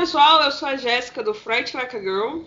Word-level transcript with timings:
Olá, 0.00 0.06
pessoal. 0.06 0.42
Eu 0.44 0.50
sou 0.50 0.66
a 0.66 0.76
Jéssica 0.76 1.22
do 1.22 1.34
Fright 1.34 1.76
Like 1.76 1.94
a 1.94 2.00
Girl. 2.00 2.44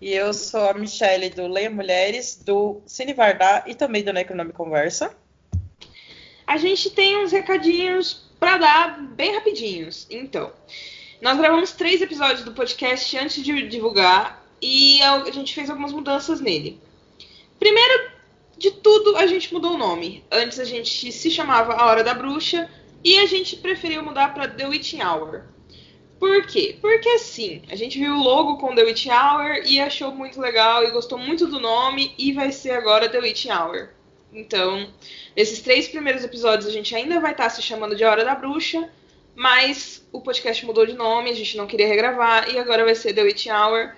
E 0.00 0.10
eu 0.14 0.32
sou 0.32 0.70
a 0.70 0.72
Michelle 0.72 1.28
do 1.28 1.46
Leia 1.46 1.68
Mulheres, 1.68 2.34
do 2.34 2.80
Cine 2.86 3.12
Vardar 3.12 3.64
e 3.66 3.74
também 3.74 4.02
do 4.02 4.10
Necronome 4.10 4.54
Conversa. 4.54 5.14
A 6.46 6.56
gente 6.56 6.88
tem 6.88 7.22
uns 7.22 7.30
recadinhos 7.30 8.26
para 8.40 8.56
dar 8.56 9.02
bem 9.02 9.34
rapidinhos. 9.34 10.06
Então, 10.08 10.50
nós 11.20 11.36
gravamos 11.36 11.72
três 11.72 12.00
episódios 12.00 12.42
do 12.42 12.52
podcast 12.52 13.18
antes 13.18 13.44
de 13.44 13.68
divulgar 13.68 14.42
e 14.58 15.02
a 15.02 15.30
gente 15.30 15.54
fez 15.54 15.68
algumas 15.68 15.92
mudanças 15.92 16.40
nele. 16.40 16.80
Primeiro 17.58 18.12
de 18.56 18.70
tudo, 18.70 19.18
a 19.18 19.26
gente 19.26 19.52
mudou 19.52 19.74
o 19.74 19.78
nome. 19.78 20.24
Antes 20.32 20.58
a 20.58 20.64
gente 20.64 21.12
se 21.12 21.30
chamava 21.30 21.74
A 21.74 21.84
Hora 21.84 22.02
da 22.02 22.14
Bruxa 22.14 22.66
e 23.04 23.18
a 23.18 23.26
gente 23.26 23.56
preferiu 23.56 24.02
mudar 24.02 24.32
para 24.32 24.48
The 24.48 24.66
Witching 24.68 25.02
Hour. 25.02 25.52
Por 26.22 26.46
quê? 26.46 26.78
Porque 26.80 27.08
assim, 27.08 27.62
a 27.68 27.74
gente 27.74 27.98
viu 27.98 28.14
o 28.14 28.22
logo 28.22 28.56
com 28.56 28.76
The 28.76 28.84
Witch 28.84 29.06
Hour 29.06 29.64
e 29.66 29.80
achou 29.80 30.12
muito 30.12 30.40
legal 30.40 30.84
e 30.84 30.92
gostou 30.92 31.18
muito 31.18 31.48
do 31.48 31.58
nome 31.58 32.14
e 32.16 32.32
vai 32.32 32.52
ser 32.52 32.70
agora 32.70 33.08
The 33.08 33.18
Witch 33.18 33.46
Hour. 33.46 33.88
Então, 34.32 34.88
nesses 35.36 35.60
três 35.60 35.88
primeiros 35.88 36.22
episódios 36.22 36.68
a 36.68 36.70
gente 36.70 36.94
ainda 36.94 37.18
vai 37.18 37.32
estar 37.32 37.50
se 37.50 37.60
chamando 37.60 37.96
de 37.96 38.04
Hora 38.04 38.24
da 38.24 38.36
Bruxa, 38.36 38.88
mas 39.34 40.06
o 40.12 40.20
podcast 40.20 40.64
mudou 40.64 40.86
de 40.86 40.92
nome, 40.92 41.28
a 41.28 41.34
gente 41.34 41.56
não 41.56 41.66
queria 41.66 41.88
regravar 41.88 42.48
e 42.54 42.56
agora 42.56 42.84
vai 42.84 42.94
ser 42.94 43.12
The 43.12 43.22
Witch 43.24 43.48
Hour. 43.48 43.92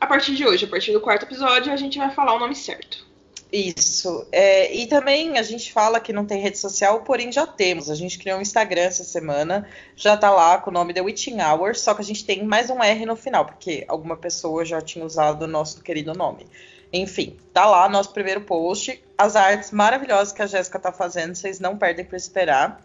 A 0.00 0.06
partir 0.08 0.34
de 0.34 0.44
hoje, 0.44 0.64
a 0.64 0.68
partir 0.68 0.90
do 0.90 1.00
quarto 1.00 1.26
episódio, 1.26 1.72
a 1.72 1.76
gente 1.76 1.96
vai 1.96 2.10
falar 2.10 2.34
o 2.34 2.40
nome 2.40 2.56
certo. 2.56 3.06
Isso. 3.50 4.26
É, 4.30 4.74
e 4.74 4.86
também 4.86 5.38
a 5.38 5.42
gente 5.42 5.72
fala 5.72 6.00
que 6.00 6.12
não 6.12 6.26
tem 6.26 6.40
rede 6.40 6.58
social, 6.58 7.00
porém 7.00 7.32
já 7.32 7.46
temos. 7.46 7.90
A 7.90 7.94
gente 7.94 8.18
criou 8.18 8.38
um 8.38 8.42
Instagram 8.42 8.82
essa 8.82 9.04
semana, 9.04 9.66
já 9.96 10.16
tá 10.16 10.30
lá 10.30 10.58
com 10.58 10.70
o 10.70 10.72
nome 10.72 10.92
The 10.92 11.00
Witching 11.00 11.40
Hour, 11.40 11.74
só 11.74 11.94
que 11.94 12.02
a 12.02 12.04
gente 12.04 12.24
tem 12.24 12.44
mais 12.44 12.68
um 12.68 12.82
R 12.82 13.06
no 13.06 13.16
final, 13.16 13.46
porque 13.46 13.84
alguma 13.88 14.16
pessoa 14.16 14.64
já 14.64 14.82
tinha 14.82 15.04
usado 15.04 15.42
o 15.42 15.48
nosso 15.48 15.82
querido 15.82 16.12
nome. 16.12 16.46
Enfim, 16.92 17.36
tá 17.52 17.66
lá 17.66 17.88
nosso 17.88 18.12
primeiro 18.12 18.42
post. 18.42 19.02
As 19.16 19.34
artes 19.34 19.70
maravilhosas 19.70 20.32
que 20.32 20.42
a 20.42 20.46
Jéssica 20.46 20.78
tá 20.78 20.92
fazendo, 20.92 21.34
vocês 21.34 21.58
não 21.58 21.76
perdem 21.76 22.04
por 22.04 22.16
esperar. 22.16 22.84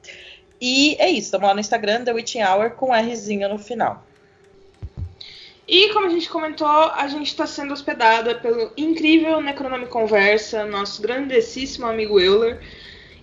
E 0.61 0.95
é 0.97 1.09
isso, 1.09 1.27
estamos 1.27 1.47
lá 1.47 1.53
no 1.53 1.59
Instagram, 1.59 2.05
The 2.05 2.13
Witching 2.13 2.43
Hour, 2.43 2.71
com 2.71 2.93
Rzinho 2.93 3.49
no 3.49 3.57
final. 3.57 4.01
E 5.67 5.89
como 5.93 6.07
a 6.07 6.09
gente 6.09 6.29
comentou, 6.29 6.67
a 6.67 7.07
gente 7.07 7.27
está 7.27 7.47
sendo 7.47 7.73
hospedada 7.73 8.35
pelo 8.35 8.71
incrível 8.75 9.39
Necronome 9.39 9.85
Conversa, 9.87 10.65
nosso 10.65 11.01
grandíssimo 11.01 11.85
amigo 11.85 12.19
Euler, 12.19 12.59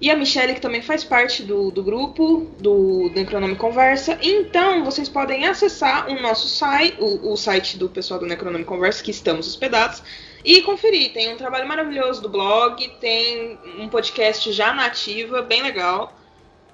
e 0.01 0.11
a 0.11 0.17
Michelle, 0.17 0.55
que 0.55 0.61
também 0.61 0.81
faz 0.81 1.05
parte 1.05 1.43
do, 1.43 1.71
do 1.71 1.83
grupo 1.83 2.51
do 2.59 3.11
Necronome 3.15 3.55
Conversa. 3.57 4.19
Então, 4.23 4.83
vocês 4.83 5.11
podem 5.11 5.47
acessar 5.47 6.09
o 6.09 6.19
nosso 6.23 6.49
site, 6.49 6.97
o, 6.99 7.33
o 7.33 7.37
site 7.37 7.77
do 7.77 7.91
pessoal 7.91 8.19
do 8.19 8.25
Necronome 8.25 8.65
Conversa, 8.65 9.05
que 9.05 9.11
estamos 9.11 9.47
hospedados, 9.47 10.03
e 10.43 10.63
conferir. 10.63 11.13
Tem 11.13 11.35
um 11.35 11.37
trabalho 11.37 11.69
maravilhoso 11.69 12.23
do 12.23 12.31
blog, 12.31 12.89
tem 12.99 13.59
um 13.79 13.89
podcast 13.91 14.51
já 14.51 14.73
nativa, 14.73 15.43
bem 15.43 15.63
legal. 15.63 16.17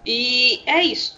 E 0.07 0.63
é 0.65 0.85
isso. 0.85 1.17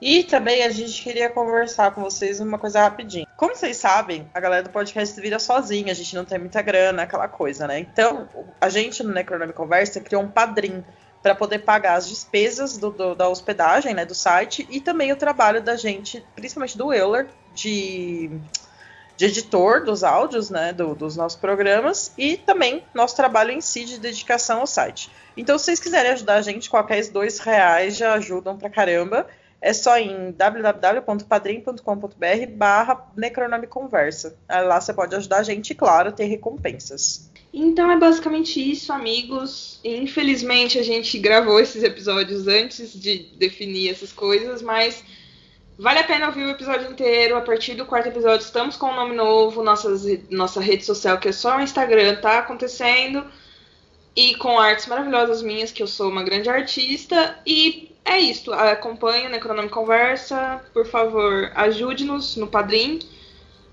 E 0.00 0.24
também 0.24 0.62
a 0.62 0.70
gente 0.70 1.02
queria 1.02 1.28
conversar 1.28 1.90
com 1.90 2.00
vocês 2.00 2.40
uma 2.40 2.58
coisa 2.58 2.80
rapidinho. 2.80 3.26
Como 3.36 3.54
vocês 3.54 3.76
sabem, 3.76 4.26
a 4.32 4.40
galera 4.40 4.62
do 4.62 4.70
podcast 4.70 5.20
vira 5.20 5.38
sozinha, 5.38 5.92
a 5.92 5.94
gente 5.94 6.14
não 6.14 6.24
tem 6.24 6.38
muita 6.38 6.62
grana, 6.62 7.02
aquela 7.02 7.28
coisa, 7.28 7.66
né? 7.66 7.78
Então, 7.80 8.26
a 8.58 8.70
gente 8.70 9.02
no 9.02 9.12
Necronome 9.12 9.52
Conversa 9.52 10.00
criou 10.00 10.22
um 10.22 10.28
padrinho 10.28 10.84
para 11.22 11.34
poder 11.34 11.58
pagar 11.60 11.96
as 11.96 12.08
despesas 12.08 12.78
do, 12.78 12.90
do, 12.90 13.14
da 13.14 13.28
hospedagem, 13.28 13.92
né, 13.92 14.06
do 14.06 14.14
site, 14.14 14.66
e 14.70 14.80
também 14.80 15.12
o 15.12 15.16
trabalho 15.16 15.62
da 15.62 15.76
gente, 15.76 16.24
principalmente 16.34 16.78
do 16.78 16.94
Euler, 16.94 17.26
de, 17.54 18.30
de 19.18 19.26
editor 19.26 19.84
dos 19.84 20.02
áudios, 20.02 20.48
né, 20.48 20.72
do, 20.72 20.94
dos 20.94 21.16
nossos 21.16 21.38
programas, 21.38 22.10
e 22.16 22.38
também 22.38 22.82
nosso 22.94 23.14
trabalho 23.16 23.50
em 23.50 23.60
si 23.60 23.84
de 23.84 24.00
dedicação 24.00 24.60
ao 24.60 24.66
site. 24.66 25.10
Então, 25.36 25.58
se 25.58 25.66
vocês 25.66 25.80
quiserem 25.80 26.12
ajudar 26.12 26.36
a 26.36 26.42
gente, 26.42 26.70
qualquer 26.70 27.06
dois 27.08 27.38
reais 27.38 27.98
já 27.98 28.14
ajudam 28.14 28.56
pra 28.56 28.70
caramba 28.70 29.26
é 29.60 29.72
só 29.72 29.98
em 29.98 30.32
www.padrim.com.br 30.32 32.46
barra 32.54 33.12
Necronomiconversa. 33.16 34.36
Lá 34.48 34.80
você 34.80 34.94
pode 34.94 35.14
ajudar 35.14 35.38
a 35.38 35.42
gente 35.42 35.74
claro, 35.74 36.12
ter 36.12 36.24
recompensas. 36.24 37.30
Então 37.52 37.90
é 37.90 37.98
basicamente 37.98 38.60
isso, 38.60 38.92
amigos. 38.92 39.80
Infelizmente 39.84 40.78
a 40.78 40.82
gente 40.82 41.18
gravou 41.18 41.60
esses 41.60 41.82
episódios 41.82 42.46
antes 42.46 42.92
de 42.92 43.30
definir 43.36 43.90
essas 43.90 44.12
coisas, 44.12 44.62
mas 44.62 45.04
vale 45.78 45.98
a 45.98 46.04
pena 46.04 46.28
ouvir 46.28 46.44
o 46.44 46.50
episódio 46.50 46.90
inteiro. 46.90 47.36
A 47.36 47.42
partir 47.42 47.74
do 47.74 47.84
quarto 47.84 48.08
episódio 48.08 48.44
estamos 48.44 48.76
com 48.76 48.86
um 48.86 48.96
nome 48.96 49.14
novo, 49.14 49.62
nossas, 49.62 50.04
nossa 50.30 50.60
rede 50.60 50.84
social, 50.84 51.18
que 51.18 51.28
é 51.28 51.32
só 51.32 51.58
o 51.58 51.60
Instagram, 51.60 52.20
tá 52.20 52.38
acontecendo. 52.38 53.24
E 54.16 54.34
com 54.36 54.58
artes 54.58 54.86
maravilhosas 54.86 55.42
minhas, 55.42 55.70
que 55.70 55.82
eu 55.82 55.86
sou 55.86 56.08
uma 56.08 56.22
grande 56.22 56.48
artista. 56.48 57.38
E 57.46 57.89
é 58.10 58.18
isso. 58.18 58.52
Acompanhe 58.52 59.26
o 59.26 59.30
Necronome 59.30 59.68
Conversa. 59.68 60.64
Por 60.72 60.86
favor, 60.86 61.50
ajude-nos 61.54 62.36
no 62.36 62.46
Padrim. 62.46 62.98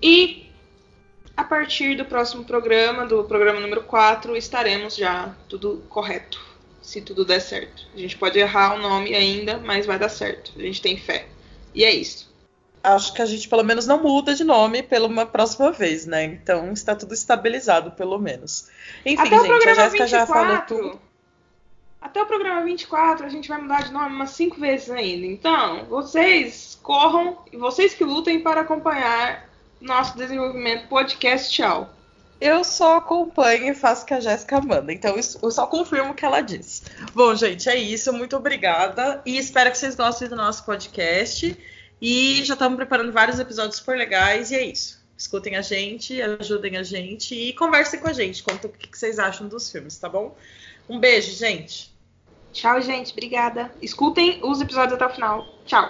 E 0.00 0.48
a 1.36 1.44
partir 1.44 1.96
do 1.96 2.04
próximo 2.04 2.44
programa, 2.44 3.06
do 3.06 3.24
programa 3.24 3.60
número 3.60 3.82
4, 3.82 4.36
estaremos 4.36 4.96
já 4.96 5.34
tudo 5.48 5.82
correto. 5.88 6.40
Se 6.80 7.00
tudo 7.00 7.24
der 7.24 7.40
certo. 7.40 7.86
A 7.94 7.98
gente 7.98 8.16
pode 8.16 8.38
errar 8.38 8.74
o 8.74 8.78
nome 8.78 9.14
ainda, 9.14 9.58
mas 9.58 9.86
vai 9.86 9.98
dar 9.98 10.08
certo. 10.08 10.52
A 10.56 10.62
gente 10.62 10.80
tem 10.80 10.96
fé. 10.96 11.26
E 11.74 11.84
é 11.84 11.92
isso. 11.92 12.32
Acho 12.82 13.12
que 13.12 13.20
a 13.20 13.26
gente 13.26 13.48
pelo 13.48 13.64
menos 13.64 13.86
não 13.86 14.02
muda 14.02 14.34
de 14.34 14.44
nome 14.44 14.82
pela 14.82 15.06
uma 15.06 15.26
próxima 15.26 15.72
vez, 15.72 16.06
né? 16.06 16.24
Então 16.24 16.72
está 16.72 16.94
tudo 16.94 17.12
estabilizado, 17.12 17.90
pelo 17.90 18.18
menos. 18.18 18.68
Enfim, 19.04 19.20
Até 19.26 19.38
gente, 19.40 19.68
a 19.68 19.74
Jéssica 19.74 20.06
já 20.06 20.26
falou 20.26 20.58
tudo. 20.62 21.07
Até 22.00 22.22
o 22.22 22.26
programa 22.26 22.64
24 22.64 23.26
a 23.26 23.28
gente 23.28 23.48
vai 23.48 23.60
mudar 23.60 23.82
de 23.82 23.92
nome 23.92 24.14
umas 24.14 24.30
cinco 24.30 24.60
vezes 24.60 24.90
ainda. 24.90 25.26
Então, 25.26 25.84
vocês 25.86 26.78
corram 26.82 27.38
e 27.52 27.56
vocês 27.56 27.94
que 27.94 28.04
lutem 28.04 28.40
para 28.40 28.60
acompanhar 28.60 29.48
nosso 29.80 30.16
desenvolvimento 30.16 30.88
podcast. 30.88 31.52
Tchau. 31.52 31.90
Eu 32.40 32.62
só 32.62 32.98
acompanho 32.98 33.72
e 33.72 33.74
faço 33.74 34.04
o 34.04 34.06
que 34.06 34.14
a 34.14 34.20
Jéssica 34.20 34.60
manda. 34.60 34.92
Então, 34.92 35.16
eu 35.16 35.50
só 35.50 35.66
confirmo 35.66 36.12
o 36.12 36.14
que 36.14 36.24
ela 36.24 36.40
disse. 36.40 36.82
Bom, 37.12 37.34
gente, 37.34 37.68
é 37.68 37.74
isso. 37.74 38.12
Muito 38.12 38.36
obrigada. 38.36 39.20
E 39.26 39.36
espero 39.36 39.70
que 39.72 39.78
vocês 39.78 39.96
gostem 39.96 40.28
do 40.28 40.36
nosso 40.36 40.64
podcast. 40.64 41.58
E 42.00 42.44
já 42.44 42.54
estamos 42.54 42.76
preparando 42.76 43.10
vários 43.10 43.40
episódios 43.40 43.76
super 43.76 43.98
legais. 43.98 44.52
E 44.52 44.54
é 44.54 44.64
isso. 44.64 45.04
Escutem 45.16 45.56
a 45.56 45.62
gente, 45.62 46.22
ajudem 46.22 46.76
a 46.76 46.84
gente 46.84 47.34
e 47.34 47.52
conversem 47.54 47.98
com 47.98 48.08
a 48.08 48.12
gente. 48.12 48.40
Conta 48.40 48.68
o 48.68 48.70
que 48.70 48.96
vocês 48.96 49.18
acham 49.18 49.48
dos 49.48 49.68
filmes, 49.68 49.98
tá 49.98 50.08
bom? 50.08 50.36
Um 50.88 50.98
beijo, 50.98 51.32
gente. 51.32 51.92
Tchau, 52.50 52.80
gente. 52.80 53.12
Obrigada. 53.12 53.70
Escutem 53.82 54.40
os 54.42 54.58
episódios 54.60 54.94
até 54.94 55.04
o 55.04 55.10
final. 55.10 55.46
Tchau. 55.66 55.86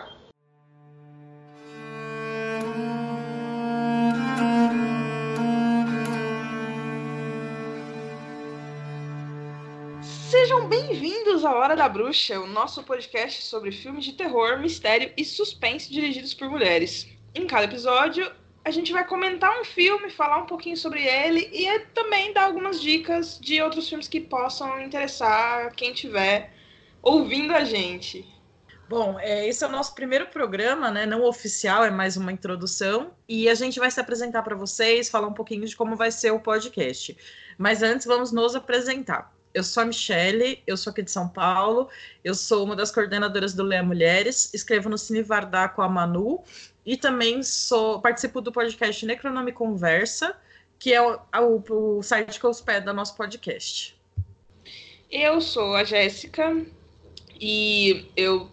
Sejam 10.03 10.67
bem-vindos 10.69 11.45
à 11.45 11.55
Hora 11.55 11.77
da 11.77 11.89
Bruxa, 11.89 12.41
o 12.41 12.49
nosso 12.49 12.83
podcast 12.83 13.43
sobre 13.45 13.71
filmes 13.71 14.05
de 14.05 14.15
terror, 14.15 14.59
mistério 14.59 15.13
e 15.17 15.25
suspense 15.25 15.93
dirigidos 15.93 16.35
por 16.35 16.51
mulheres. 16.51 17.07
Em 17.35 17.47
cada 17.47 17.65
episódio, 17.65 18.29
a 18.69 18.71
gente 18.71 18.93
vai 18.93 19.03
comentar 19.07 19.59
um 19.59 19.65
filme, 19.65 20.11
falar 20.11 20.43
um 20.43 20.47
pouquinho 20.47 20.77
sobre 20.77 21.03
ele 21.03 21.49
e 21.51 21.67
é 21.67 21.79
também 21.79 22.35
dar 22.35 22.45
algumas 22.45 22.83
dicas 22.83 23.39
de 23.41 23.63
outros 23.63 23.89
filmes 23.89 24.07
que 24.07 24.21
possam 24.21 24.79
interessar 24.83 25.75
quem 25.75 25.95
tiver 25.95 26.53
ouvindo 27.01 27.55
a 27.55 27.65
gente. 27.65 28.29
Bom, 28.87 29.19
é, 29.21 29.49
esse 29.49 29.65
é 29.65 29.67
o 29.67 29.71
nosso 29.71 29.95
primeiro 29.95 30.27
programa, 30.27 30.91
né? 30.91 31.07
Não 31.07 31.25
oficial, 31.25 31.83
é 31.83 31.91
mais 31.91 32.19
uma 32.19 32.31
introdução. 32.31 33.13
E 33.27 33.49
a 33.49 33.55
gente 33.55 33.79
vai 33.79 33.91
se 33.91 34.01
apresentar 34.01 34.43
para 34.43 34.55
vocês, 34.55 35.09
falar 35.09 35.29
um 35.29 35.35
pouquinho 35.35 35.67
de 35.67 35.75
como 35.75 35.97
vai 35.97 36.11
ser 36.11 36.31
o 36.31 36.41
podcast. 36.41 37.17
Mas 37.57 37.83
antes, 37.83 38.07
vamos 38.07 38.33
nos 38.33 38.55
apresentar. 38.55 39.33
Eu 39.55 39.65
sou 39.65 39.83
a 39.83 39.87
Michele, 39.87 40.63
eu 40.67 40.77
sou 40.77 40.91
aqui 40.91 41.03
de 41.03 41.11
São 41.11 41.27
Paulo, 41.27 41.89
eu 42.23 42.35
sou 42.35 42.65
uma 42.65 42.77
das 42.77 42.91
coordenadoras 42.91 43.55
do 43.55 43.63
Leia 43.63 43.83
Mulheres, 43.83 44.53
escrevo 44.53 44.91
no 44.91 44.99
Cine 44.99 45.23
Vardar 45.23 45.75
com 45.75 45.81
a 45.81 45.89
Manu 45.89 46.45
e 46.89 46.97
também 46.97 47.43
sou 47.43 48.01
participo 48.01 48.41
do 48.41 48.51
podcast 48.51 49.05
Necronome 49.05 49.53
Conversa, 49.53 50.35
que 50.79 50.95
é 50.95 51.03
o, 51.03 51.21
o, 51.37 51.99
o 51.99 52.03
site 52.03 52.41
que 52.41 52.47
hospeda 52.47 52.95
nosso 52.95 53.15
podcast. 53.15 53.95
Eu 55.11 55.39
sou 55.43 55.77
a 55.77 55.85
Jéssica 55.85 56.65
e 57.39 58.11
eu 58.17 58.51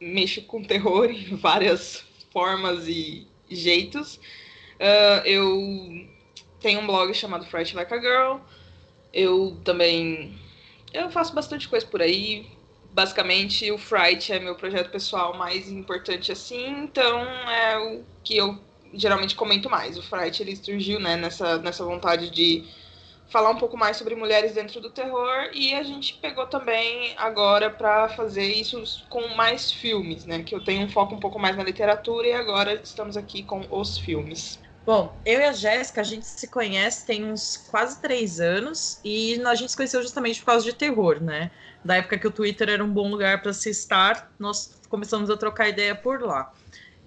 mexo 0.00 0.40
com 0.46 0.64
terror 0.64 1.10
em 1.10 1.36
várias 1.36 2.02
formas 2.32 2.88
e 2.88 3.28
jeitos. 3.50 4.16
Uh, 4.16 5.26
eu 5.26 6.08
tenho 6.60 6.80
um 6.80 6.86
blog 6.86 7.12
chamado 7.12 7.44
Fright 7.44 7.76
Like 7.76 7.92
a 7.92 8.00
Girl. 8.00 8.38
Eu 9.12 9.58
também 9.62 10.34
eu 10.94 11.10
faço 11.10 11.34
bastante 11.34 11.68
coisa 11.68 11.86
por 11.86 12.00
aí, 12.00 12.48
basicamente 12.92 13.70
o 13.70 13.78
Fright 13.78 14.32
é 14.32 14.38
meu 14.38 14.54
projeto 14.54 14.90
pessoal 14.90 15.36
mais 15.36 15.70
importante 15.70 16.32
assim, 16.32 16.68
então 16.82 17.20
é 17.48 17.78
o 17.78 18.04
que 18.22 18.36
eu 18.36 18.58
geralmente 18.92 19.34
comento 19.34 19.70
mais. 19.70 19.96
O 19.96 20.02
Fright 20.02 20.42
ele 20.42 20.56
surgiu 20.56 20.98
né, 20.98 21.16
nessa, 21.16 21.58
nessa 21.58 21.84
vontade 21.84 22.30
de 22.30 22.68
falar 23.28 23.50
um 23.50 23.56
pouco 23.56 23.76
mais 23.76 23.96
sobre 23.96 24.16
mulheres 24.16 24.52
dentro 24.54 24.80
do 24.80 24.90
terror 24.90 25.50
e 25.54 25.72
a 25.72 25.84
gente 25.84 26.14
pegou 26.14 26.46
também 26.46 27.14
agora 27.16 27.70
para 27.70 28.08
fazer 28.08 28.46
isso 28.46 28.82
com 29.08 29.28
mais 29.36 29.70
filmes, 29.70 30.26
né? 30.26 30.42
Que 30.42 30.54
eu 30.54 30.62
tenho 30.64 30.84
um 30.84 30.88
foco 30.88 31.14
um 31.14 31.20
pouco 31.20 31.38
mais 31.38 31.56
na 31.56 31.62
literatura 31.62 32.26
e 32.26 32.32
agora 32.32 32.74
estamos 32.74 33.16
aqui 33.16 33.44
com 33.44 33.64
os 33.70 33.96
filmes. 33.98 34.58
Bom, 34.84 35.20
eu 35.24 35.40
e 35.40 35.44
a 35.44 35.52
Jéssica, 35.52 36.00
a 36.00 36.04
gente 36.04 36.26
se 36.26 36.48
conhece 36.48 37.06
tem 37.06 37.24
uns 37.24 37.56
quase 37.56 38.00
três 38.00 38.40
anos 38.40 38.98
e 39.04 39.40
a 39.46 39.54
gente 39.54 39.70
se 39.70 39.76
conheceu 39.76 40.02
justamente 40.02 40.40
por 40.40 40.46
causa 40.46 40.64
de 40.64 40.72
terror, 40.72 41.22
né? 41.22 41.52
Da 41.84 41.96
época 41.96 42.18
que 42.18 42.26
o 42.26 42.32
Twitter 42.32 42.68
era 42.68 42.84
um 42.84 42.92
bom 42.92 43.08
lugar 43.10 43.42
para 43.42 43.52
se 43.52 43.70
estar, 43.70 44.32
nós 44.38 44.80
começamos 44.88 45.30
a 45.30 45.36
trocar 45.36 45.68
ideia 45.68 45.94
por 45.94 46.20
lá. 46.22 46.52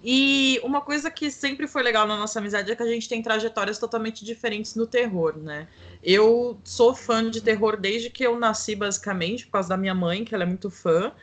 E 0.02 0.60
uma 0.64 0.82
coisa 0.82 1.10
que 1.10 1.32
sempre 1.32 1.68
foi 1.68 1.82
legal 1.82 2.06
na 2.06 2.18
nossa 2.18 2.40
amizade 2.40 2.72
é 2.72 2.76
que 2.76 2.84
a 2.84 2.88
gente 2.88 3.08
tem 3.08 3.22
trajetórias 3.24 3.80
totalmente 3.80 4.26
diferentes 4.26 4.76
no 4.76 4.86
terror, 4.86 5.38
né? 5.38 5.68
Eu 6.02 6.62
sou 6.66 6.94
fã 6.94 7.30
de 7.30 7.42
terror 7.42 7.78
desde 7.78 8.10
que 8.10 8.26
eu 8.26 8.38
nasci, 8.38 8.76
basicamente, 8.76 9.46
por 9.46 9.54
causa 9.54 9.70
da 9.70 9.78
minha 9.78 9.96
mãe, 9.96 10.26
que 10.26 10.36
ela 10.36 10.44
é 10.44 10.48
muito 10.48 10.70
fã. 10.70 11.14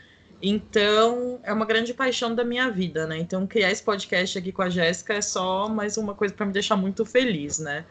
Então, 0.42 1.40
é 1.42 1.52
uma 1.52 1.66
grande 1.66 1.92
paixão 1.92 2.34
da 2.34 2.44
minha 2.44 2.70
vida, 2.70 3.06
né? 3.06 3.18
Então, 3.18 3.46
criar 3.46 3.70
esse 3.70 3.82
podcast 3.82 4.38
aqui 4.38 4.52
com 4.52 4.62
a 4.62 4.70
Jéssica 4.70 5.14
é 5.14 5.20
só 5.20 5.68
mais 5.68 5.96
uma 5.96 6.14
coisa 6.14 6.32
para 6.32 6.46
me 6.46 6.52
deixar 6.52 6.76
muito 6.76 7.04
feliz, 7.04 7.58
né? 7.58 7.84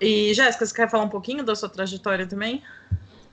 E, 0.00 0.32
Jéssica, 0.34 0.64
você 0.64 0.74
quer 0.74 0.90
falar 0.90 1.04
um 1.04 1.08
pouquinho 1.08 1.44
da 1.44 1.54
sua 1.54 1.68
trajetória 1.68 2.26
também? 2.26 2.62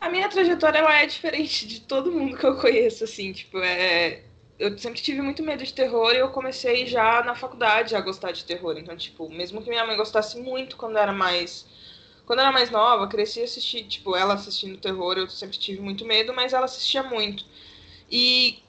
A 0.01 0.09
minha 0.09 0.29
trajetória 0.29 0.79
ela 0.79 0.99
é 0.99 1.05
diferente 1.05 1.67
de 1.67 1.81
todo 1.81 2.11
mundo 2.11 2.37
que 2.37 2.45
eu 2.45 2.55
conheço, 2.57 3.03
assim, 3.03 3.31
tipo, 3.33 3.59
é 3.59 4.23
eu 4.59 4.77
sempre 4.77 5.01
tive 5.01 5.21
muito 5.21 5.41
medo 5.41 5.63
de 5.63 5.73
terror 5.73 6.11
e 6.13 6.17
eu 6.17 6.29
comecei 6.29 6.85
já 6.85 7.23
na 7.23 7.33
faculdade 7.33 7.95
a 7.95 8.01
gostar 8.01 8.33
de 8.33 8.43
terror. 8.43 8.77
Então, 8.77 8.95
tipo, 8.95 9.29
mesmo 9.29 9.61
que 9.63 9.69
minha 9.69 9.85
mãe 9.85 9.95
gostasse 9.95 10.37
muito 10.37 10.75
quando 10.75 10.97
era 10.97 11.13
mais. 11.13 11.65
Quando 12.25 12.39
era 12.39 12.51
mais 12.51 12.69
nova, 12.69 13.07
cresci 13.07 13.41
assistir, 13.41 13.85
tipo, 13.85 14.15
ela 14.15 14.33
assistindo 14.33 14.77
terror, 14.77 15.17
eu 15.17 15.29
sempre 15.29 15.57
tive 15.57 15.81
muito 15.81 16.05
medo, 16.05 16.33
mas 16.33 16.51
ela 16.51 16.65
assistia 16.65 17.01
muito. 17.01 17.45
E 18.11 18.63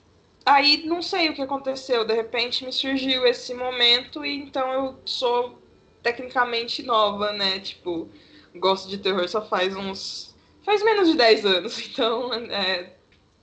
aí 0.45 0.85
não 0.87 1.03
sei 1.03 1.31
o 1.31 1.35
que 1.35 1.43
aconteceu, 1.43 2.05
de 2.05 2.15
repente 2.15 2.65
me 2.65 2.73
surgiu 2.73 3.27
esse 3.27 3.55
momento 3.55 4.25
e 4.25 4.37
então 4.37 4.73
eu 4.73 5.01
sou 5.05 5.61
tecnicamente 6.03 6.83
nova, 6.83 7.33
né? 7.33 7.61
Tipo, 7.61 8.09
gosto 8.55 8.89
de 8.89 8.99
terror 8.99 9.29
só 9.29 9.45
faz 9.47 9.77
uns. 9.77 10.35
faz 10.65 10.83
menos 10.83 11.09
de 11.09 11.17
10 11.17 11.45
anos, 11.45 11.79
então 11.87 12.33
é, 12.35 12.95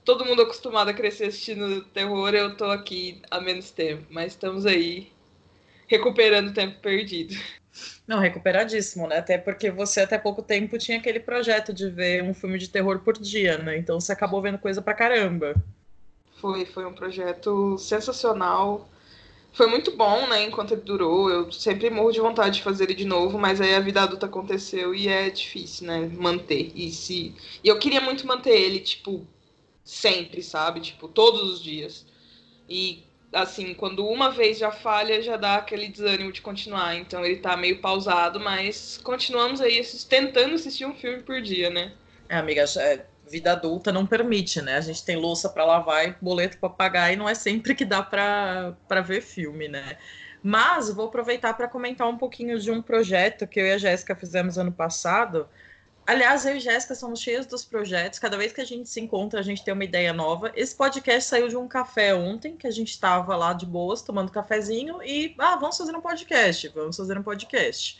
todo 0.04 0.24
mundo 0.24 0.42
acostumado 0.42 0.90
a 0.90 0.94
crescer 0.94 1.26
assistindo 1.26 1.84
terror, 1.86 2.34
eu 2.34 2.56
tô 2.56 2.64
aqui 2.66 3.22
há 3.30 3.40
menos 3.40 3.70
tempo, 3.70 4.06
mas 4.10 4.32
estamos 4.32 4.66
aí 4.66 5.12
recuperando 5.86 6.48
o 6.48 6.54
tempo 6.54 6.80
perdido. 6.80 7.34
Não, 8.06 8.18
recuperadíssimo, 8.18 9.06
né? 9.06 9.18
Até 9.18 9.38
porque 9.38 9.70
você 9.70 10.00
até 10.00 10.18
pouco 10.18 10.42
tempo 10.42 10.78
tinha 10.78 10.98
aquele 10.98 11.20
projeto 11.20 11.72
de 11.72 11.90
ver 11.90 12.22
um 12.22 12.34
filme 12.34 12.58
de 12.58 12.68
terror 12.68 13.00
por 13.00 13.14
dia, 13.18 13.58
né? 13.58 13.76
Então 13.78 14.00
você 14.00 14.12
acabou 14.12 14.42
vendo 14.42 14.58
coisa 14.58 14.82
pra 14.82 14.94
caramba. 14.94 15.54
Foi, 16.40 16.64
foi 16.64 16.86
um 16.86 16.92
projeto 16.94 17.76
sensacional. 17.78 18.88
Foi 19.52 19.66
muito 19.66 19.96
bom, 19.96 20.26
né, 20.28 20.44
enquanto 20.44 20.72
ele 20.72 20.82
durou. 20.82 21.30
Eu 21.30 21.50
sempre 21.52 21.90
morro 21.90 22.12
de 22.12 22.20
vontade 22.20 22.56
de 22.58 22.62
fazer 22.62 22.84
ele 22.84 22.94
de 22.94 23.04
novo, 23.04 23.38
mas 23.38 23.60
aí 23.60 23.74
a 23.74 23.80
vida 23.80 24.02
adulta 24.02 24.26
aconteceu 24.26 24.94
e 24.94 25.08
é 25.08 25.30
difícil, 25.30 25.86
né, 25.86 26.08
manter. 26.16 26.72
E 26.74 26.90
se 26.92 27.34
e 27.64 27.68
eu 27.68 27.78
queria 27.78 28.00
muito 28.00 28.26
manter 28.26 28.50
ele, 28.50 28.80
tipo, 28.80 29.26
sempre, 29.84 30.42
sabe? 30.42 30.80
Tipo, 30.80 31.08
todos 31.08 31.42
os 31.52 31.62
dias. 31.62 32.06
E 32.68 33.02
assim, 33.32 33.74
quando 33.74 34.06
uma 34.06 34.30
vez 34.30 34.58
já 34.58 34.70
falha, 34.70 35.22
já 35.22 35.36
dá 35.36 35.56
aquele 35.56 35.88
desânimo 35.88 36.32
de 36.32 36.40
continuar. 36.40 36.96
Então 36.96 37.24
ele 37.24 37.36
tá 37.36 37.56
meio 37.56 37.80
pausado, 37.80 38.38
mas 38.40 38.98
continuamos 39.02 39.60
aí 39.60 39.82
tentando 40.08 40.54
assistir 40.54 40.86
um 40.86 40.94
filme 40.94 41.22
por 41.22 41.40
dia, 41.40 41.70
né? 41.70 41.92
É, 42.28 42.36
amiga, 42.36 42.64
é, 42.76 43.06
vida 43.28 43.52
adulta 43.52 43.92
não 43.92 44.06
permite, 44.06 44.60
né? 44.62 44.76
A 44.76 44.80
gente 44.80 45.04
tem 45.04 45.16
louça 45.16 45.48
para 45.48 45.64
lavar 45.64 46.08
e 46.08 46.16
boleto 46.20 46.58
para 46.58 46.70
pagar 46.70 47.12
e 47.12 47.16
não 47.16 47.28
é 47.28 47.34
sempre 47.34 47.74
que 47.74 47.84
dá 47.84 48.02
para 48.02 49.00
ver 49.04 49.20
filme, 49.20 49.68
né? 49.68 49.96
Mas 50.42 50.90
vou 50.90 51.06
aproveitar 51.06 51.54
para 51.54 51.68
comentar 51.68 52.08
um 52.08 52.16
pouquinho 52.16 52.58
de 52.58 52.70
um 52.70 52.80
projeto 52.80 53.46
que 53.46 53.60
eu 53.60 53.66
e 53.66 53.72
a 53.72 53.78
Jéssica 53.78 54.14
fizemos 54.14 54.56
ano 54.56 54.72
passado, 54.72 55.48
Aliás, 56.08 56.46
eu 56.46 56.56
e 56.56 56.60
Jéssica 56.60 56.94
somos 56.94 57.20
cheios 57.20 57.44
dos 57.44 57.66
projetos. 57.66 58.18
Cada 58.18 58.34
vez 58.38 58.50
que 58.50 58.62
a 58.62 58.64
gente 58.64 58.88
se 58.88 58.98
encontra, 58.98 59.40
a 59.40 59.42
gente 59.42 59.62
tem 59.62 59.74
uma 59.74 59.84
ideia 59.84 60.10
nova. 60.10 60.50
Esse 60.56 60.74
podcast 60.74 61.28
saiu 61.28 61.48
de 61.48 61.56
um 61.58 61.68
café 61.68 62.14
ontem, 62.14 62.56
que 62.56 62.66
a 62.66 62.70
gente 62.70 62.88
estava 62.88 63.36
lá 63.36 63.52
de 63.52 63.66
boas, 63.66 64.00
tomando 64.00 64.32
cafezinho, 64.32 65.02
e 65.02 65.34
ah, 65.36 65.56
vamos 65.56 65.76
fazer 65.76 65.94
um 65.94 66.00
podcast, 66.00 66.66
vamos 66.68 66.96
fazer 66.96 67.18
um 67.18 67.22
podcast. 67.22 67.98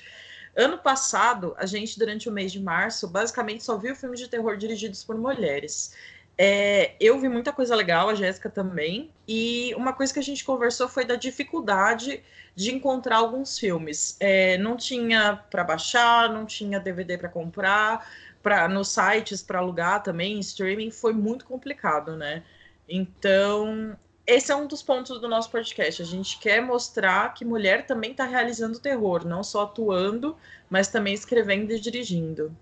Ano 0.56 0.78
passado, 0.78 1.54
a 1.56 1.66
gente, 1.66 1.98
durante 1.98 2.28
o 2.28 2.32
mês 2.32 2.50
de 2.52 2.60
março, 2.60 3.08
basicamente 3.08 3.64
só 3.64 3.76
viu 3.76 3.94
filmes 3.94 4.18
de 4.18 4.28
terror 4.28 4.56
dirigidos 4.56 5.04
por 5.04 5.16
mulheres. 5.16 5.94
É, 6.40 6.94
eu 7.00 7.18
vi 7.18 7.28
muita 7.28 7.52
coisa 7.52 7.74
legal, 7.74 8.08
a 8.08 8.14
Jéssica 8.14 8.48
também, 8.48 9.10
e 9.26 9.74
uma 9.76 9.92
coisa 9.92 10.12
que 10.12 10.20
a 10.20 10.22
gente 10.22 10.44
conversou 10.44 10.88
foi 10.88 11.04
da 11.04 11.16
dificuldade 11.16 12.22
de 12.54 12.72
encontrar 12.72 13.16
alguns 13.16 13.58
filmes. 13.58 14.16
É, 14.20 14.56
não 14.58 14.76
tinha 14.76 15.36
para 15.50 15.64
baixar, 15.64 16.32
não 16.32 16.46
tinha 16.46 16.78
DVD 16.78 17.18
para 17.18 17.28
comprar, 17.28 18.08
para 18.42 18.68
nos 18.68 18.88
sites 18.88 19.42
para 19.42 19.58
alugar 19.58 20.02
também, 20.02 20.38
streaming, 20.38 20.90
foi 20.92 21.12
muito 21.12 21.44
complicado, 21.44 22.16
né? 22.16 22.44
Então, 22.88 23.96
esse 24.28 24.52
é 24.52 24.54
um 24.56 24.66
dos 24.66 24.82
pontos 24.82 25.18
do 25.18 25.26
nosso 25.26 25.50
podcast. 25.50 26.02
A 26.02 26.04
gente 26.04 26.38
quer 26.38 26.60
mostrar 26.60 27.32
que 27.32 27.44
mulher 27.44 27.86
também 27.86 28.10
está 28.10 28.24
realizando 28.24 28.78
terror, 28.78 29.26
não 29.26 29.42
só 29.42 29.62
atuando, 29.62 30.36
mas 30.68 30.88
também 30.88 31.14
escrevendo 31.14 31.72
e 31.72 31.80
dirigindo. 31.80 32.54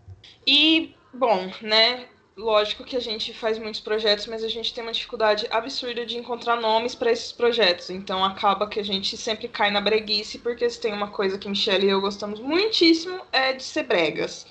E, 0.47 0.95
bom, 1.13 1.51
né? 1.61 2.07
lógico 2.37 2.85
que 2.85 2.97
a 2.97 3.01
gente 3.01 3.33
faz 3.33 3.59
muitos 3.59 3.81
projetos, 3.81 4.27
mas 4.27 4.45
a 4.45 4.49
gente 4.49 4.73
tem 4.73 4.85
uma 4.85 4.93
dificuldade 4.93 5.47
absurda 5.51 6.05
de 6.05 6.19
encontrar 6.19 6.61
nomes 6.61 6.95
para 6.95 7.11
esses 7.11 7.33
projetos. 7.33 7.89
Então 7.89 8.23
acaba 8.25 8.69
que 8.69 8.79
a 8.79 8.85
gente 8.85 9.17
sempre 9.17 9.49
cai 9.49 9.71
na 9.71 9.81
breguice, 9.81 10.39
porque 10.39 10.69
se 10.69 10.79
tem 10.79 10.93
uma 10.93 11.09
coisa 11.09 11.39
que 11.39 11.49
Michelle 11.49 11.87
e 11.87 11.91
eu 11.91 12.01
gostamos 12.01 12.39
muitíssimo 12.39 13.21
é 13.33 13.55
de 13.55 13.63
ser 13.63 13.85
bregas. 13.85 14.47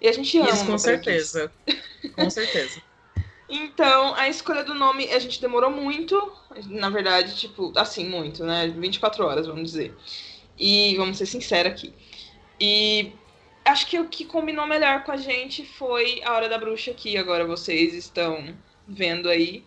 E 0.00 0.08
a 0.08 0.12
gente 0.12 0.36
ama. 0.38 0.50
Isso, 0.50 0.66
com 0.66 0.78
certeza. 0.78 1.52
com 2.16 2.28
certeza. 2.28 2.82
Então, 3.50 4.14
a 4.14 4.28
escolha 4.28 4.62
do 4.62 4.74
nome, 4.74 5.10
a 5.10 5.18
gente 5.18 5.40
demorou 5.40 5.70
muito, 5.70 6.32
na 6.66 6.88
verdade, 6.88 7.34
tipo, 7.36 7.72
assim, 7.76 8.08
muito, 8.08 8.44
né? 8.44 8.68
24 8.68 9.26
horas, 9.26 9.46
vamos 9.46 9.70
dizer. 9.70 9.94
E 10.58 10.96
vamos 10.96 11.18
ser 11.18 11.26
sinceros 11.26 11.72
aqui. 11.72 11.92
E 12.60 13.12
acho 13.64 13.86
que 13.86 13.98
o 13.98 14.08
que 14.08 14.24
combinou 14.24 14.66
melhor 14.66 15.02
com 15.02 15.12
a 15.12 15.16
gente 15.16 15.64
foi 15.64 16.22
a 16.24 16.32
Hora 16.34 16.48
da 16.48 16.58
Bruxa 16.58 16.92
que 16.94 17.16
agora 17.16 17.44
vocês 17.44 17.92
estão 17.94 18.54
vendo 18.86 19.28
aí. 19.28 19.64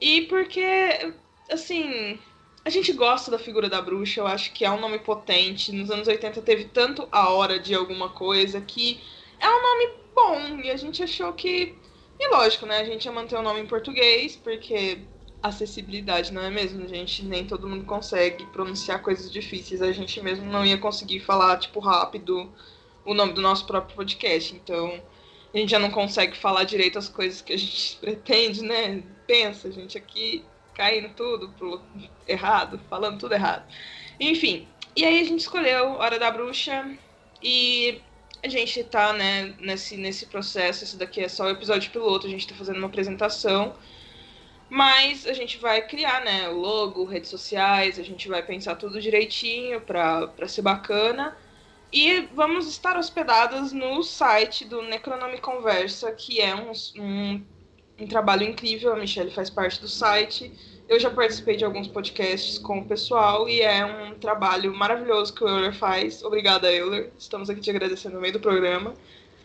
E 0.00 0.22
porque, 0.22 1.14
assim, 1.50 2.18
a 2.64 2.70
gente 2.70 2.92
gosta 2.92 3.30
da 3.30 3.38
figura 3.38 3.68
da 3.68 3.80
bruxa, 3.80 4.20
eu 4.20 4.26
acho 4.26 4.52
que 4.52 4.64
é 4.64 4.70
um 4.70 4.80
nome 4.80 4.98
potente. 4.98 5.72
Nos 5.72 5.90
anos 5.90 6.06
80 6.06 6.42
teve 6.42 6.64
tanto 6.64 7.08
a 7.10 7.30
hora 7.30 7.58
de 7.58 7.74
alguma 7.74 8.10
coisa 8.10 8.60
que 8.60 9.00
é 9.40 9.48
um 9.48 9.62
nome 9.62 9.92
bom. 10.14 10.60
E 10.62 10.70
a 10.70 10.76
gente 10.76 11.02
achou 11.02 11.32
que. 11.32 11.74
E 12.18 12.28
lógico, 12.28 12.66
né? 12.66 12.80
A 12.80 12.84
gente 12.84 13.04
ia 13.04 13.12
manter 13.12 13.36
o 13.36 13.42
nome 13.42 13.60
em 13.60 13.66
português, 13.66 14.36
porque 14.36 14.98
acessibilidade, 15.42 16.32
não 16.32 16.42
é 16.42 16.50
mesmo? 16.50 16.84
A 16.84 16.88
gente 16.88 17.24
nem 17.24 17.46
todo 17.46 17.68
mundo 17.68 17.84
consegue 17.84 18.44
pronunciar 18.46 19.02
coisas 19.02 19.30
difíceis. 19.30 19.80
A 19.80 19.92
gente 19.92 20.20
mesmo 20.20 20.46
não 20.46 20.64
ia 20.64 20.78
conseguir 20.78 21.20
falar, 21.20 21.58
tipo, 21.58 21.78
rápido 21.80 22.52
o 23.04 23.14
nome 23.14 23.32
do 23.32 23.40
nosso 23.40 23.66
próprio 23.66 23.96
podcast. 23.96 24.54
Então, 24.54 25.00
a 25.52 25.56
gente 25.56 25.70
já 25.70 25.78
não 25.78 25.90
consegue 25.90 26.36
falar 26.36 26.64
direito 26.64 26.98
as 26.98 27.08
coisas 27.08 27.40
que 27.40 27.52
a 27.52 27.58
gente 27.58 27.96
pretende, 28.00 28.62
né? 28.62 29.02
Pensa, 29.26 29.68
a 29.68 29.70
gente 29.70 29.96
aqui 29.96 30.44
caindo 30.74 31.08
tudo 31.14 31.48
pro 31.50 31.80
errado, 32.26 32.80
falando 32.88 33.18
tudo 33.18 33.34
errado. 33.34 33.64
Enfim, 34.20 34.66
e 34.94 35.04
aí 35.04 35.20
a 35.20 35.24
gente 35.24 35.40
escolheu 35.40 35.92
Hora 35.92 36.18
da 36.18 36.30
Bruxa 36.30 36.88
e 37.42 38.00
a 38.42 38.48
gente 38.48 38.82
tá, 38.84 39.12
né, 39.12 39.54
nesse, 39.58 39.96
nesse 39.96 40.26
processo. 40.26 40.84
Esse 40.84 40.96
daqui 40.96 41.20
é 41.20 41.28
só 41.28 41.44
o 41.44 41.50
episódio 41.50 41.90
piloto, 41.90 42.26
a 42.26 42.30
gente 42.30 42.46
tá 42.46 42.54
fazendo 42.54 42.78
uma 42.78 42.86
apresentação. 42.86 43.74
Mas 44.70 45.26
a 45.26 45.32
gente 45.32 45.56
vai 45.58 45.86
criar, 45.86 46.22
né, 46.24 46.48
logo, 46.48 47.04
redes 47.04 47.30
sociais, 47.30 47.98
a 47.98 48.02
gente 48.02 48.28
vai 48.28 48.42
pensar 48.42 48.76
tudo 48.76 49.00
direitinho 49.00 49.80
pra, 49.80 50.28
pra 50.28 50.46
ser 50.46 50.62
bacana. 50.62 51.36
E 51.92 52.28
vamos 52.34 52.66
estar 52.68 52.98
hospedadas 52.98 53.72
no 53.72 54.02
site 54.02 54.66
do 54.66 54.82
Necronome 54.82 55.38
Conversa, 55.38 56.12
que 56.12 56.38
é 56.38 56.54
um, 56.54 56.72
um, 56.98 57.46
um, 57.98 58.06
trabalho 58.06 58.44
incrível. 58.44 58.92
A 58.92 58.96
Michelle 58.96 59.30
faz 59.30 59.48
parte 59.48 59.80
do 59.80 59.88
site. 59.88 60.52
Eu 60.88 60.98
já 60.98 61.10
participei 61.10 61.54
de 61.54 61.66
alguns 61.66 61.86
podcasts 61.86 62.58
com 62.58 62.78
o 62.78 62.84
pessoal 62.84 63.46
e 63.46 63.60
é 63.60 63.84
um 63.84 64.14
trabalho 64.14 64.74
maravilhoso 64.74 65.34
que 65.34 65.44
o 65.44 65.48
Euler 65.48 65.74
faz. 65.74 66.24
Obrigada, 66.24 66.72
Euler. 66.72 67.12
Estamos 67.18 67.50
aqui 67.50 67.60
te 67.60 67.68
agradecendo 67.68 68.14
no 68.14 68.22
meio 68.22 68.32
do 68.32 68.40
programa. 68.40 68.94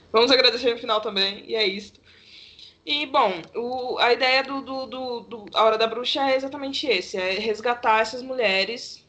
Vamos 0.10 0.32
agradecer 0.32 0.72
no 0.72 0.80
final 0.80 1.02
também, 1.02 1.44
e 1.46 1.54
é 1.54 1.68
isso. 1.68 1.94
E, 2.86 3.06
bom, 3.06 3.42
o, 3.56 3.98
a 3.98 4.14
ideia 4.14 4.42
do, 4.42 4.62
do, 4.62 4.86
do, 4.86 5.20
do 5.20 5.46
A 5.54 5.64
Hora 5.66 5.78
da 5.78 5.86
Bruxa 5.86 6.32
é 6.32 6.36
exatamente 6.38 6.88
esse: 6.88 7.18
é 7.18 7.32
resgatar 7.32 8.00
essas 8.00 8.22
mulheres, 8.22 9.06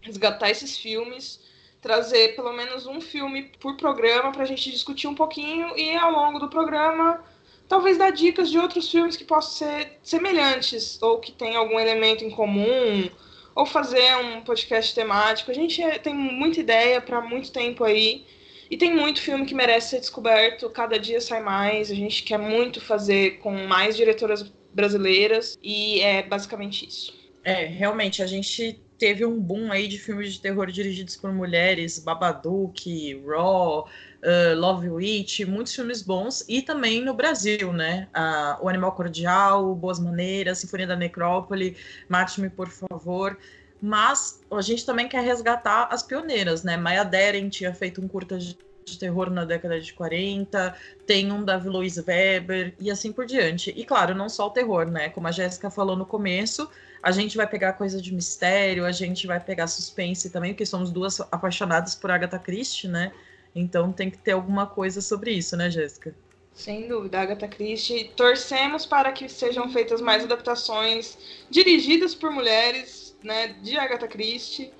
resgatar 0.00 0.48
esses 0.48 0.78
filmes, 0.78 1.38
trazer 1.82 2.34
pelo 2.34 2.54
menos 2.54 2.86
um 2.86 2.98
filme 2.98 3.52
por 3.60 3.76
programa 3.76 4.32
para 4.32 4.44
a 4.44 4.46
gente 4.46 4.70
discutir 4.70 5.06
um 5.06 5.14
pouquinho 5.14 5.76
e 5.76 5.94
ao 5.94 6.12
longo 6.12 6.38
do 6.38 6.48
programa 6.48 7.22
talvez 7.68 7.98
dar 7.98 8.10
dicas 8.10 8.50
de 8.50 8.58
outros 8.58 8.90
filmes 8.90 9.16
que 9.16 9.24
possam 9.24 9.68
ser 9.68 9.98
semelhantes 10.02 11.00
ou 11.02 11.18
que 11.18 11.32
tenham 11.32 11.60
algum 11.62 11.78
elemento 11.78 12.24
em 12.24 12.30
comum 12.30 13.08
ou 13.54 13.64
fazer 13.64 14.16
um 14.16 14.40
podcast 14.40 14.94
temático. 14.94 15.50
A 15.50 15.54
gente 15.54 15.80
é, 15.82 15.98
tem 15.98 16.14
muita 16.14 16.60
ideia 16.60 17.00
para 17.00 17.20
muito 17.20 17.52
tempo 17.52 17.84
aí. 17.84 18.26
E 18.70 18.76
tem 18.76 18.94
muito 18.94 19.20
filme 19.20 19.44
que 19.44 19.54
merece 19.54 19.90
ser 19.90 20.00
descoberto, 20.00 20.70
cada 20.70 20.98
dia 20.98 21.20
sai 21.20 21.42
mais. 21.42 21.90
A 21.90 21.94
gente 21.94 22.22
quer 22.22 22.38
muito 22.38 22.80
fazer 22.80 23.38
com 23.38 23.52
mais 23.66 23.96
diretoras 23.96 24.42
brasileiras 24.72 25.56
e 25.62 26.00
é 26.00 26.22
basicamente 26.22 26.88
isso. 26.88 27.14
É, 27.44 27.66
realmente, 27.66 28.22
a 28.22 28.26
gente 28.26 28.80
teve 29.04 29.26
um 29.26 29.38
boom 29.38 29.70
aí 29.70 29.86
de 29.86 29.98
filmes 29.98 30.32
de 30.32 30.40
terror 30.40 30.70
dirigidos 30.72 31.14
por 31.14 31.30
mulheres, 31.30 31.98
Babadook, 31.98 33.22
Raw, 33.26 33.86
uh, 33.86 34.58
Love 34.58 34.88
Witch, 34.88 35.40
muitos 35.40 35.74
filmes 35.74 36.00
bons, 36.00 36.42
e 36.48 36.62
também 36.62 37.04
no 37.04 37.12
Brasil, 37.12 37.70
né? 37.70 38.08
Uh, 38.16 38.64
o 38.64 38.68
Animal 38.70 38.92
Cordial, 38.92 39.74
Boas 39.74 40.00
Maneiras, 40.00 40.56
Sinfonia 40.56 40.86
da 40.86 40.96
Necrópole, 40.96 41.76
Mate-me, 42.08 42.48
por 42.48 42.70
favor. 42.70 43.36
Mas 43.78 44.40
a 44.50 44.62
gente 44.62 44.86
também 44.86 45.06
quer 45.06 45.22
resgatar 45.22 45.88
as 45.92 46.02
pioneiras, 46.02 46.62
né? 46.62 46.74
Maya 46.78 47.04
Deren 47.04 47.50
tinha 47.50 47.74
feito 47.74 48.00
um 48.00 48.08
curta 48.08 48.38
de 48.38 48.56
terror 48.98 49.28
na 49.28 49.44
década 49.44 49.78
de 49.78 49.92
40, 49.92 50.74
tem 51.06 51.30
um 51.30 51.44
da 51.44 51.58
Louise 51.58 52.02
Weber 52.06 52.74
e 52.80 52.90
assim 52.90 53.12
por 53.12 53.26
diante. 53.26 53.70
E 53.76 53.84
claro, 53.84 54.14
não 54.14 54.30
só 54.30 54.46
o 54.46 54.50
terror, 54.50 54.86
né? 54.86 55.10
Como 55.10 55.28
a 55.28 55.30
Jéssica 55.30 55.70
falou 55.70 55.94
no 55.94 56.06
começo, 56.06 56.70
a 57.04 57.10
gente 57.10 57.36
vai 57.36 57.46
pegar 57.46 57.74
coisa 57.74 58.00
de 58.00 58.14
mistério, 58.14 58.86
a 58.86 58.90
gente 58.92 59.26
vai 59.26 59.38
pegar 59.38 59.66
suspense 59.66 60.30
também, 60.30 60.54
porque 60.54 60.64
somos 60.64 60.90
duas 60.90 61.20
apaixonadas 61.20 61.94
por 61.94 62.10
Agatha 62.10 62.38
Christie, 62.38 62.88
né? 62.88 63.12
Então 63.54 63.92
tem 63.92 64.10
que 64.10 64.16
ter 64.16 64.32
alguma 64.32 64.66
coisa 64.66 65.02
sobre 65.02 65.30
isso, 65.30 65.54
né, 65.54 65.70
Jéssica? 65.70 66.14
Sem 66.54 66.88
dúvida, 66.88 67.20
Agatha 67.20 67.46
Christie. 67.46 68.10
Torcemos 68.16 68.86
para 68.86 69.12
que 69.12 69.28
sejam 69.28 69.70
feitas 69.70 70.00
mais 70.00 70.24
adaptações 70.24 71.18
dirigidas 71.50 72.14
por 72.14 72.30
mulheres, 72.30 73.14
né, 73.22 73.48
de 73.62 73.76
Agatha 73.76 74.08
Christie, 74.08 74.72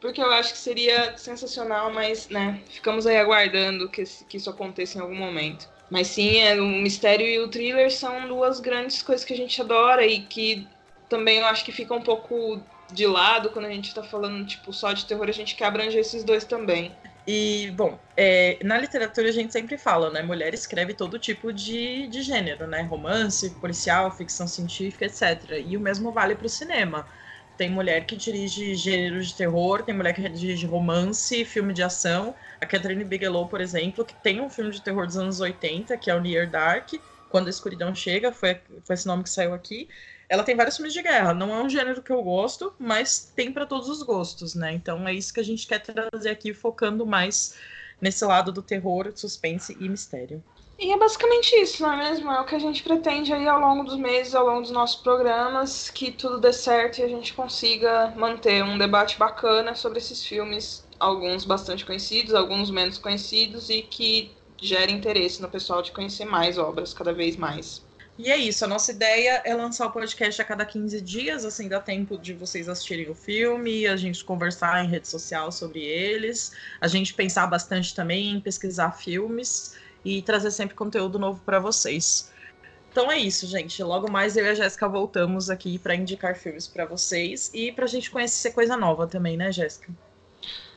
porque 0.00 0.20
eu 0.20 0.30
acho 0.30 0.52
que 0.52 0.58
seria 0.58 1.18
sensacional, 1.18 1.92
mas, 1.92 2.28
né, 2.28 2.60
ficamos 2.70 3.08
aí 3.08 3.16
aguardando 3.16 3.88
que, 3.88 4.04
que 4.28 4.36
isso 4.36 4.50
aconteça 4.50 4.98
em 4.98 5.00
algum 5.00 5.16
momento. 5.16 5.68
Mas 5.90 6.06
sim, 6.06 6.38
é, 6.38 6.60
o 6.60 6.64
mistério 6.64 7.26
e 7.26 7.40
o 7.40 7.48
thriller 7.48 7.90
são 7.90 8.28
duas 8.28 8.60
grandes 8.60 9.02
coisas 9.02 9.24
que 9.26 9.34
a 9.34 9.36
gente 9.36 9.60
adora 9.60 10.06
e 10.06 10.20
que 10.22 10.66
também 11.12 11.40
eu 11.40 11.46
acho 11.46 11.62
que 11.62 11.72
fica 11.72 11.92
um 11.94 12.00
pouco 12.00 12.58
de 12.90 13.06
lado 13.06 13.50
quando 13.50 13.66
a 13.66 13.70
gente 13.70 13.94
tá 13.94 14.02
falando, 14.02 14.46
tipo, 14.46 14.72
só 14.72 14.94
de 14.94 15.04
terror, 15.04 15.28
a 15.28 15.32
gente 15.32 15.54
quer 15.54 15.66
abranger 15.66 16.00
esses 16.00 16.24
dois 16.24 16.44
também. 16.44 16.90
E, 17.26 17.70
bom, 17.76 18.00
é, 18.16 18.58
na 18.64 18.78
literatura 18.78 19.28
a 19.28 19.32
gente 19.32 19.52
sempre 19.52 19.76
fala, 19.76 20.10
né? 20.10 20.22
Mulher 20.22 20.54
escreve 20.54 20.94
todo 20.94 21.18
tipo 21.18 21.52
de, 21.52 22.06
de 22.08 22.22
gênero, 22.22 22.66
né? 22.66 22.80
Romance, 22.80 23.50
policial, 23.60 24.10
ficção 24.10 24.46
científica, 24.46 25.04
etc. 25.04 25.62
E 25.66 25.76
o 25.76 25.80
mesmo 25.80 26.10
vale 26.12 26.34
para 26.34 26.46
o 26.46 26.50
cinema. 26.50 27.06
Tem 27.58 27.70
mulher 27.70 28.06
que 28.06 28.16
dirige 28.16 28.74
gênero 28.74 29.22
de 29.22 29.34
terror, 29.34 29.82
tem 29.82 29.94
mulher 29.94 30.14
que 30.14 30.26
dirige 30.30 30.66
romance, 30.66 31.44
filme 31.44 31.74
de 31.74 31.82
ação. 31.82 32.34
A 32.60 32.64
Catherine 32.66 33.04
Bigelow, 33.04 33.46
por 33.48 33.60
exemplo, 33.60 34.04
que 34.04 34.14
tem 34.14 34.40
um 34.40 34.48
filme 34.48 34.70
de 34.70 34.80
terror 34.80 35.06
dos 35.06 35.18
anos 35.18 35.40
80, 35.40 35.96
que 35.98 36.10
é 36.10 36.14
o 36.14 36.20
Near 36.20 36.50
Dark, 36.50 36.88
Quando 37.28 37.48
a 37.48 37.50
Escuridão 37.50 37.94
Chega, 37.94 38.32
foi, 38.32 38.58
foi 38.84 38.94
esse 38.94 39.06
nome 39.06 39.22
que 39.22 39.30
saiu 39.30 39.52
aqui. 39.54 39.88
Ela 40.28 40.44
tem 40.44 40.56
vários 40.56 40.76
filmes 40.76 40.92
de 40.92 41.02
guerra. 41.02 41.34
Não 41.34 41.54
é 41.54 41.62
um 41.62 41.68
gênero 41.68 42.02
que 42.02 42.12
eu 42.12 42.22
gosto, 42.22 42.74
mas 42.78 43.32
tem 43.34 43.52
para 43.52 43.66
todos 43.66 43.88
os 43.88 44.02
gostos, 44.02 44.54
né? 44.54 44.72
Então 44.72 45.06
é 45.06 45.14
isso 45.14 45.32
que 45.32 45.40
a 45.40 45.44
gente 45.44 45.66
quer 45.66 45.80
trazer 45.80 46.30
aqui, 46.30 46.54
focando 46.54 47.06
mais 47.06 47.54
nesse 48.00 48.24
lado 48.24 48.50
do 48.52 48.62
terror, 48.62 49.12
suspense 49.14 49.76
e 49.78 49.88
mistério. 49.88 50.42
E 50.78 50.90
é 50.90 50.98
basicamente 50.98 51.54
isso, 51.54 51.82
não 51.82 51.92
é 51.92 51.96
mesmo? 51.96 52.30
É 52.30 52.40
o 52.40 52.44
que 52.44 52.56
a 52.56 52.58
gente 52.58 52.82
pretende 52.82 53.32
aí 53.32 53.46
ao 53.46 53.60
longo 53.60 53.84
dos 53.84 53.96
meses, 53.96 54.34
ao 54.34 54.44
longo 54.44 54.62
dos 54.62 54.72
nossos 54.72 55.00
programas, 55.00 55.88
que 55.90 56.10
tudo 56.10 56.40
dê 56.40 56.52
certo 56.52 56.98
e 56.98 57.04
a 57.04 57.08
gente 57.08 57.32
consiga 57.34 58.12
manter 58.16 58.64
um 58.64 58.76
debate 58.76 59.16
bacana 59.16 59.76
sobre 59.76 59.98
esses 59.98 60.24
filmes, 60.26 60.84
alguns 60.98 61.44
bastante 61.44 61.86
conhecidos, 61.86 62.34
alguns 62.34 62.68
menos 62.68 62.98
conhecidos, 62.98 63.70
e 63.70 63.82
que 63.82 64.36
gere 64.60 64.92
interesse 64.92 65.40
no 65.40 65.48
pessoal 65.48 65.82
de 65.82 65.92
conhecer 65.92 66.24
mais 66.24 66.58
obras 66.58 66.92
cada 66.92 67.12
vez 67.12 67.36
mais. 67.36 67.86
E 68.24 68.30
é 68.30 68.36
isso, 68.36 68.64
a 68.64 68.68
nossa 68.68 68.92
ideia 68.92 69.42
é 69.44 69.52
lançar 69.52 69.84
o 69.84 69.90
podcast 69.90 70.40
a 70.40 70.44
cada 70.44 70.64
15 70.64 71.00
dias, 71.00 71.44
assim 71.44 71.66
dá 71.66 71.80
tempo 71.80 72.16
de 72.16 72.32
vocês 72.32 72.68
assistirem 72.68 73.10
o 73.10 73.16
filme, 73.16 73.84
a 73.88 73.96
gente 73.96 74.24
conversar 74.24 74.84
em 74.84 74.86
rede 74.86 75.08
social 75.08 75.50
sobre 75.50 75.80
eles, 75.80 76.52
a 76.80 76.86
gente 76.86 77.14
pensar 77.14 77.48
bastante 77.48 77.92
também 77.92 78.30
em 78.30 78.40
pesquisar 78.40 78.92
filmes 78.92 79.74
e 80.04 80.22
trazer 80.22 80.52
sempre 80.52 80.76
conteúdo 80.76 81.18
novo 81.18 81.42
para 81.44 81.58
vocês. 81.58 82.30
Então 82.92 83.10
é 83.10 83.18
isso, 83.18 83.44
gente. 83.44 83.82
Logo 83.82 84.08
mais 84.08 84.36
eu 84.36 84.44
e 84.44 84.50
a 84.50 84.54
Jéssica 84.54 84.88
voltamos 84.88 85.50
aqui 85.50 85.76
para 85.76 85.96
indicar 85.96 86.36
filmes 86.36 86.68
para 86.68 86.84
vocês 86.84 87.50
e 87.52 87.72
para 87.72 87.86
a 87.86 87.88
gente 87.88 88.08
conhecer 88.08 88.52
coisa 88.52 88.76
nova 88.76 89.04
também, 89.04 89.36
né, 89.36 89.50
Jéssica? 89.50 89.92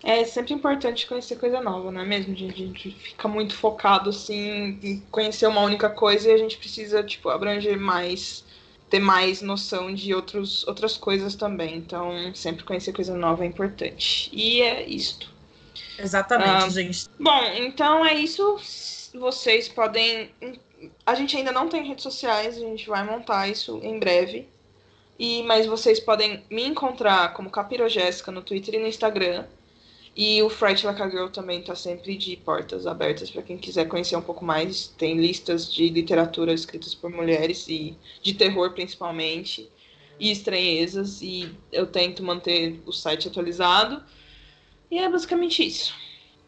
É 0.03 0.23
sempre 0.23 0.53
importante 0.53 1.07
conhecer 1.07 1.35
coisa 1.37 1.59
nova, 1.61 1.91
não 1.91 2.01
é 2.01 2.05
mesmo? 2.05 2.33
A 2.33 2.37
gente 2.37 2.91
fica 2.91 3.27
muito 3.27 3.55
focado 3.55 4.11
assim 4.11 4.77
em 4.83 5.03
conhecer 5.09 5.47
uma 5.47 5.61
única 5.61 5.89
coisa 5.89 6.29
e 6.29 6.33
a 6.33 6.37
gente 6.37 6.57
precisa 6.57 7.03
tipo 7.03 7.29
abranger 7.29 7.79
mais, 7.79 8.45
ter 8.87 8.99
mais 8.99 9.41
noção 9.41 9.93
de 9.93 10.13
outros, 10.13 10.65
outras 10.67 10.95
coisas 10.95 11.35
também. 11.35 11.77
Então, 11.77 12.33
sempre 12.35 12.63
conhecer 12.63 12.93
coisa 12.93 13.17
nova 13.17 13.43
é 13.43 13.47
importante. 13.47 14.29
E 14.31 14.61
é 14.61 14.87
isto. 14.87 15.33
Exatamente, 15.97 16.65
ah, 16.65 16.69
gente. 16.69 17.05
Bom, 17.19 17.43
então 17.55 18.05
é 18.05 18.13
isso. 18.13 18.59
Vocês 19.13 19.67
podem. 19.67 20.29
A 21.05 21.15
gente 21.15 21.35
ainda 21.35 21.51
não 21.51 21.67
tem 21.67 21.87
redes 21.87 22.03
sociais, 22.03 22.57
a 22.57 22.59
gente 22.59 22.87
vai 22.87 23.03
montar 23.03 23.47
isso 23.47 23.79
em 23.81 23.97
breve. 23.97 24.47
E, 25.17 25.43
mas 25.43 25.65
vocês 25.65 25.99
podem 25.99 26.43
me 26.49 26.63
encontrar 26.63 27.33
como 27.33 27.49
Capiro 27.49 27.87
Jéssica 27.87 28.31
no 28.31 28.41
Twitter 28.41 28.75
e 28.75 28.79
no 28.79 28.87
Instagram. 28.87 29.45
E 30.15 30.41
o 30.41 30.49
Fright 30.49 30.85
Like 30.85 31.09
Girl 31.09 31.27
também 31.27 31.59
está 31.59 31.75
sempre 31.75 32.15
de 32.15 32.37
portas 32.37 32.87
abertas 32.87 33.29
para 33.29 33.41
quem 33.41 33.57
quiser 33.57 33.85
conhecer 33.85 34.15
um 34.15 34.21
pouco 34.21 34.45
mais. 34.45 34.87
Tem 34.97 35.19
listas 35.19 35.71
de 35.73 35.89
literatura 35.89 36.53
escritas 36.53 36.95
por 36.95 37.09
mulheres 37.09 37.67
e 37.67 37.97
de 38.21 38.33
terror 38.33 38.71
principalmente 38.71 39.69
e 40.17 40.31
estranhezas 40.31 41.21
e 41.21 41.53
eu 41.69 41.85
tento 41.85 42.23
manter 42.23 42.81
o 42.85 42.93
site 42.93 43.27
atualizado. 43.27 44.01
E 44.89 44.99
é 44.99 45.09
basicamente 45.09 45.65
isso. 45.65 45.93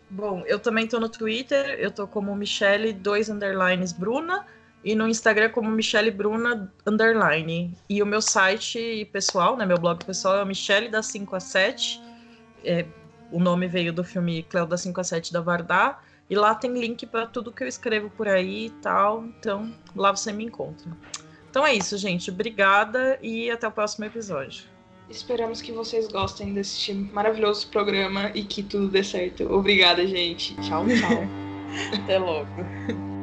Bom, 0.10 0.44
eu 0.48 0.58
também 0.58 0.86
estou 0.86 1.02
no 1.02 1.10
Twitter, 1.10 1.78
eu 1.80 1.92
tô 1.92 2.08
como 2.08 2.34
Michelle 2.34 2.94
2 2.94 3.30
underlines 3.30 3.92
Bruna 3.92 4.48
e 4.82 4.96
no 4.96 5.06
Instagram 5.06 5.50
como 5.50 5.70
Michelle 5.70 6.12
Bruna 6.12 6.74
underline. 6.86 7.78
E 7.90 8.02
o 8.02 8.06
meu 8.06 8.22
site 8.22 9.10
pessoal, 9.12 9.58
né, 9.58 9.66
meu 9.66 9.78
blog 9.78 10.06
pessoal 10.06 10.38
é 10.38 10.46
Michelle 10.46 10.88
da 10.88 11.04
5 11.04 11.36
a 11.36 11.40
7. 11.42 12.02
É, 12.64 12.86
o 13.32 13.40
nome 13.40 13.68
veio 13.68 13.92
do 13.92 14.04
filme 14.04 14.44
Cléo 14.44 14.66
da 14.66 14.78
5 14.78 15.00
a 15.00 15.04
7 15.04 15.34
da 15.34 15.42
Vardar. 15.42 16.04
E 16.30 16.36
lá 16.36 16.54
tem 16.54 16.78
link 16.78 17.06
para 17.06 17.26
tudo 17.26 17.52
que 17.52 17.64
eu 17.64 17.68
escrevo 17.68 18.10
por 18.10 18.28
aí 18.28 18.66
e 18.66 18.70
tal. 18.70 19.24
Então, 19.24 19.74
lá 19.96 20.12
você 20.12 20.32
me 20.34 20.44
encontra. 20.44 20.90
Então 21.50 21.66
é 21.66 21.74
isso, 21.74 21.98
gente. 21.98 22.30
Obrigada 22.30 23.18
e 23.22 23.50
até 23.50 23.68
o 23.68 23.72
próximo 23.72 24.06
episódio. 24.06 24.66
Esperamos 25.10 25.62
que 25.62 25.72
vocês 25.72 26.08
gostem 26.10 26.54
desse 26.54 26.94
maravilhoso 26.94 27.68
programa 27.70 28.30
e 28.36 28.44
que 28.44 28.62
tudo 28.62 28.90
dê 28.90 29.04
certo. 29.04 29.52
Obrigada, 29.52 30.06
gente. 30.06 30.54
Tchau, 30.56 30.86
tchau. 30.86 31.24
até 32.04 32.20
logo. 32.20 33.17